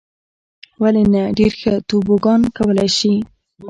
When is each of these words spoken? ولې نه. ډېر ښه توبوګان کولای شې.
ولې 0.81 1.03
نه. 1.13 1.23
ډېر 1.37 1.51
ښه 1.59 1.73
توبوګان 1.89 2.41
کولای 2.57 2.89
شې. 2.97 3.13